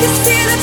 [0.00, 0.55] can still.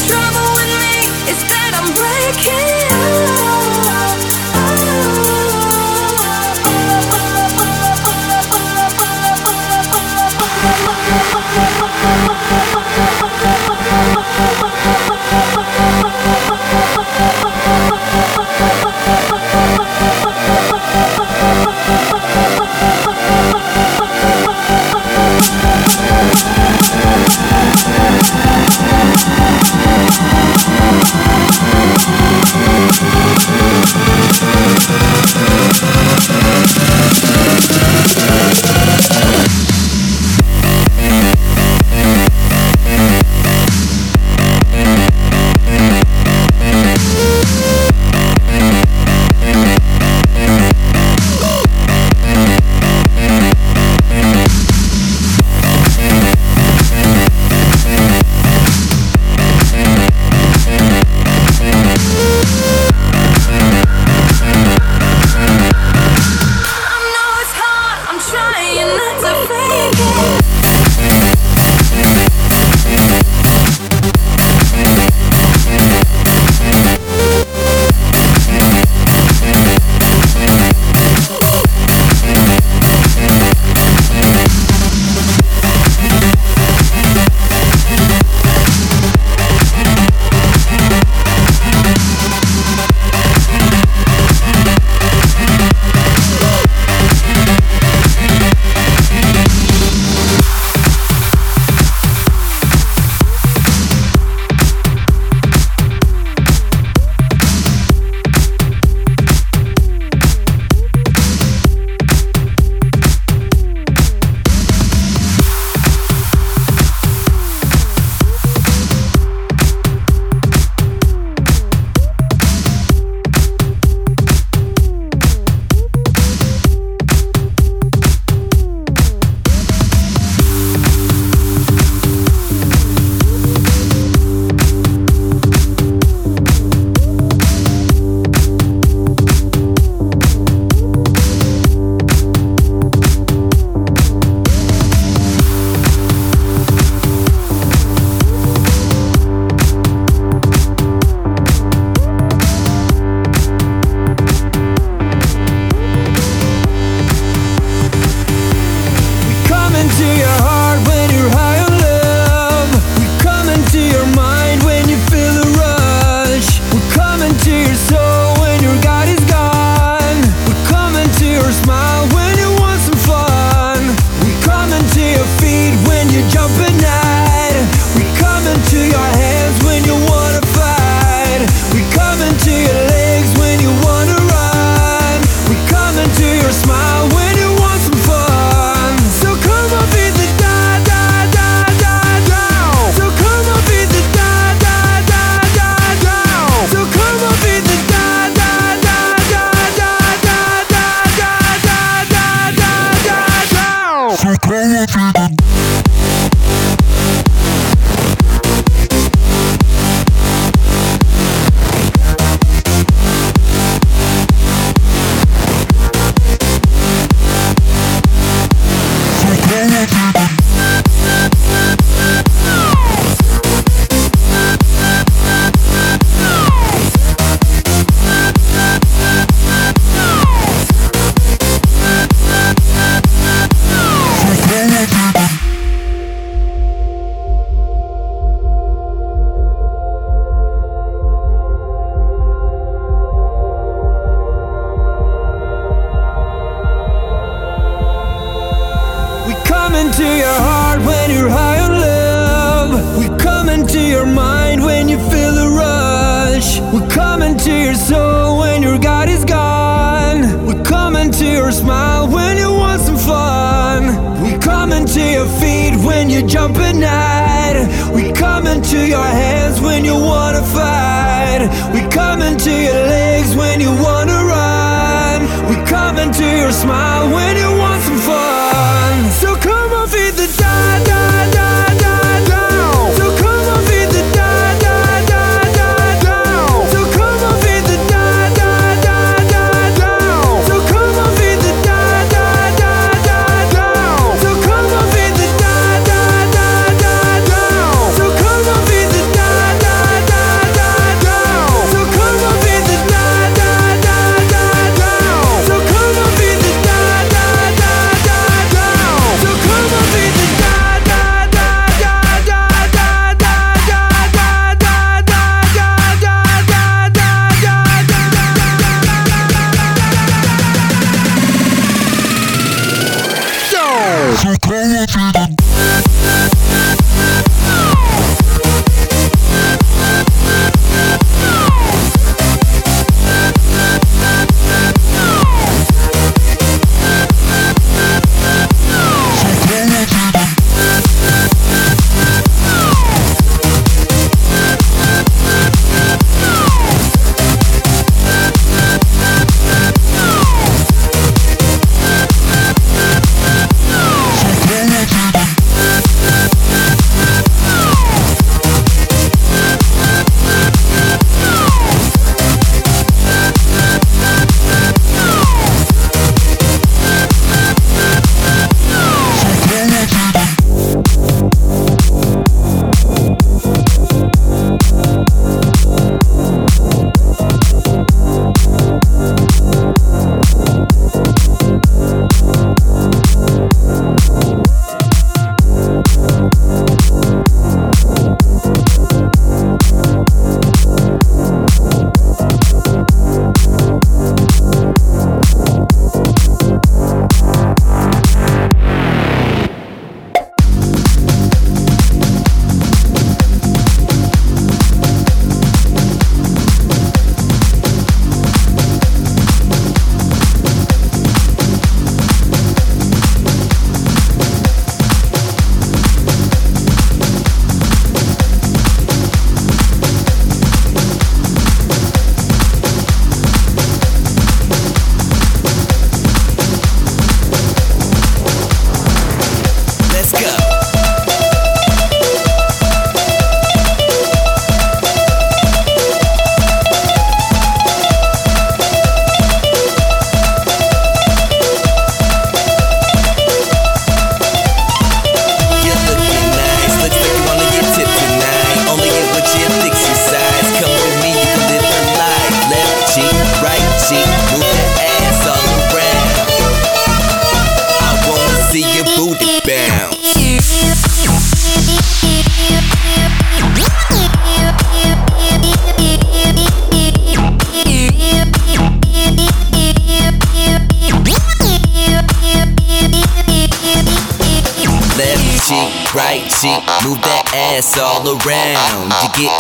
[256.74, 260.44] We're coming to your soul when your God is gone.
[260.44, 264.24] We're coming to your smile when you want some fun.
[264.24, 267.94] We're coming to your feet when you jump at night.
[267.94, 271.48] We're coming to your hands when you wanna fight.
[271.72, 275.22] We're coming to your legs when you wanna run.
[275.48, 277.53] We're coming to your smile when you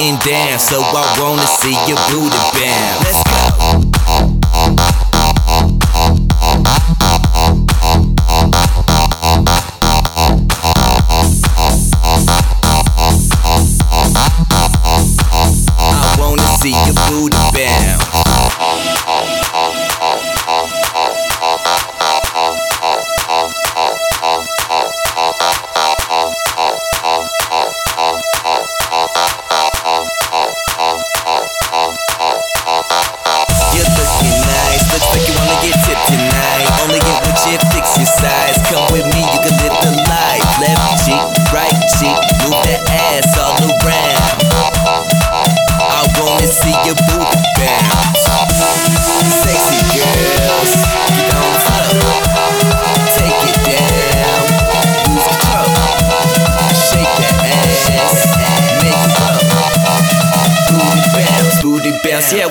[0.04, 1.16] and down, so I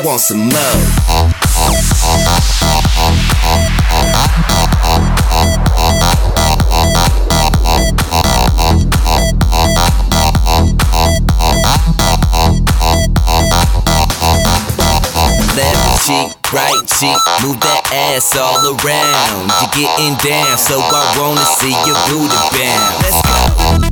[0.05, 0.53] Want some more.
[15.55, 19.53] left cheek, right cheek, move that ass all around.
[19.61, 23.03] You're getting down, so I wanna see your booty bounce.
[23.05, 23.91] Let's go.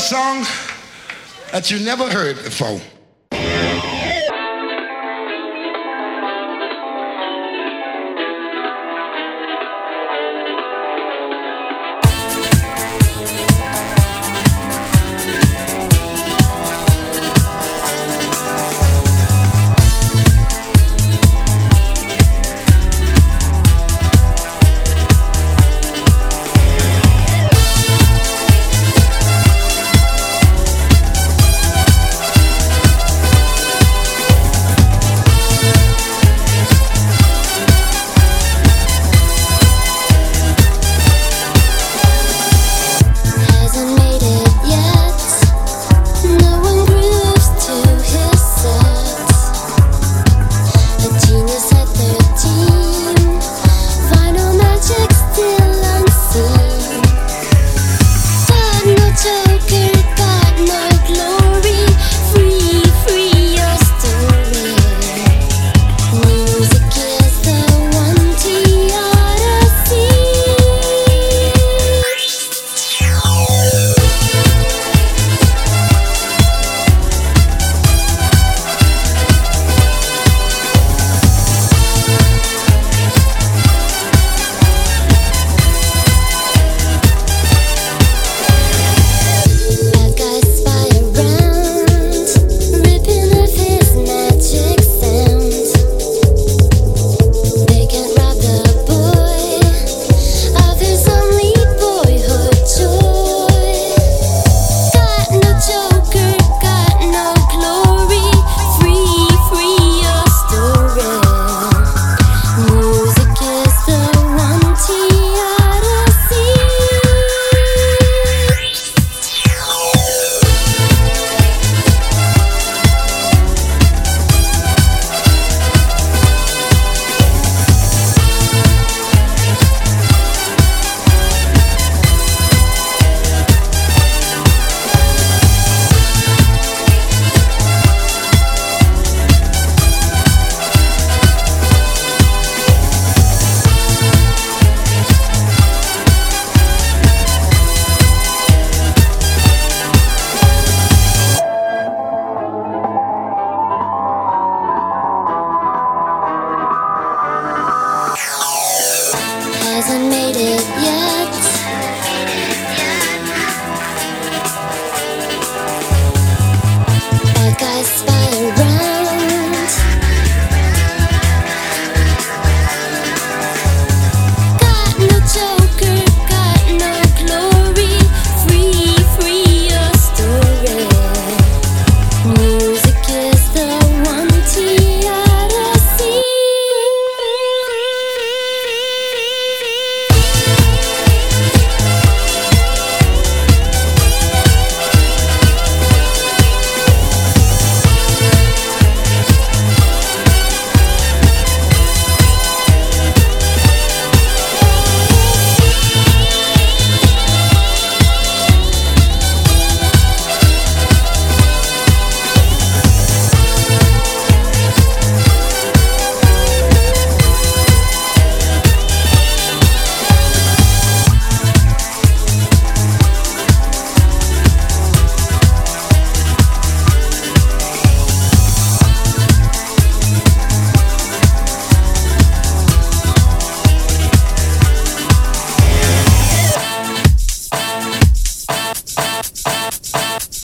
[0.00, 0.44] song
[1.52, 2.80] that you never heard before.